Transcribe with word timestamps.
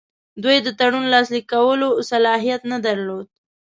دوی 0.43 0.57
د 0.61 0.67
تړون 0.79 1.05
لاسلیک 1.13 1.45
کولو 1.53 1.89
صلاحیت 2.09 2.61
نه 2.71 2.77
درلود. 2.85 3.27